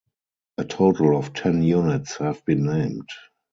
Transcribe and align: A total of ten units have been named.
A 0.57 0.65
total 0.65 1.15
of 1.15 1.31
ten 1.35 1.61
units 1.61 2.17
have 2.17 2.43
been 2.43 2.65
named. 2.65 3.07